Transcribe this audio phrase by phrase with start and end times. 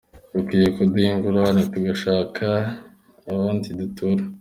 [0.33, 2.45] Bakwiye kuduha ingurane tugashaka
[3.31, 4.23] ahandi dutura.